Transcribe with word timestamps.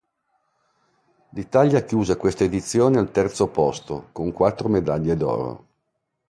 L'Italia 1.33 1.83
chiuse 1.83 2.17
questa 2.17 2.43
edizione 2.43 2.97
al 2.97 3.11
terzo 3.11 3.49
posto 3.49 4.09
con 4.11 4.31
quattro 4.31 4.67
medaglie 4.67 5.15
d'oro. 5.15 5.67